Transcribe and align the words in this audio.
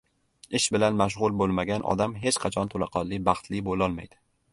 Ish 0.59 0.63
bilan 0.75 0.95
mashg‘ul 1.01 1.35
bo‘lmagan 1.41 1.85
odam 1.91 2.15
hech 2.23 2.39
qachon 2.45 2.73
to‘laqonli 2.73 3.21
baxtli 3.29 3.63
bo‘lolmaydi 3.69 4.19